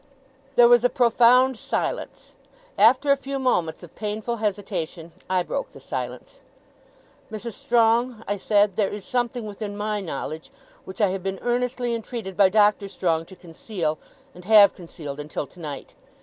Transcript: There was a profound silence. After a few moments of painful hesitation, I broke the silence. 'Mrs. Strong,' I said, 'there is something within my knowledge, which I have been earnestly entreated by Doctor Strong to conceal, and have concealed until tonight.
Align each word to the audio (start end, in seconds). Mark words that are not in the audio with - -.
There 0.55 0.67
was 0.67 0.83
a 0.83 0.89
profound 0.89 1.57
silence. 1.57 2.33
After 2.75 3.11
a 3.11 3.15
few 3.15 3.37
moments 3.37 3.83
of 3.83 3.93
painful 3.93 4.37
hesitation, 4.37 5.11
I 5.29 5.43
broke 5.43 5.73
the 5.73 5.79
silence. 5.79 6.41
'Mrs. 7.31 7.53
Strong,' 7.53 8.23
I 8.27 8.35
said, 8.37 8.77
'there 8.77 8.89
is 8.89 9.05
something 9.05 9.45
within 9.45 9.77
my 9.77 9.99
knowledge, 10.01 10.49
which 10.85 11.01
I 11.01 11.09
have 11.09 11.21
been 11.21 11.37
earnestly 11.43 11.93
entreated 11.93 12.35
by 12.35 12.49
Doctor 12.49 12.87
Strong 12.87 13.25
to 13.25 13.35
conceal, 13.35 13.99
and 14.33 14.43
have 14.45 14.73
concealed 14.73 15.19
until 15.19 15.45
tonight. 15.45 15.93